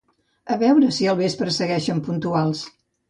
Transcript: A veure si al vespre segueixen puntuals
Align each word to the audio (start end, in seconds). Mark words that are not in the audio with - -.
A 0.53 0.55
veure 0.61 0.89
si 0.99 1.09
al 1.11 1.19
vespre 1.21 1.53
segueixen 1.59 2.01
puntuals 2.09 2.65